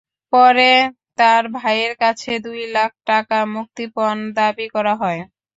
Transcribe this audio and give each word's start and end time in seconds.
পরে 0.33 0.71
তাঁর 1.19 1.43
ভাইয়ের 1.55 1.93
কাছে 2.01 2.31
দুই 2.45 2.61
লাখ 2.75 2.91
টাকা 3.07 3.37
মুক্তিপণ 3.53 4.15
দাবি 4.37 4.65
করা 4.75 4.93
হয়। 5.01 5.21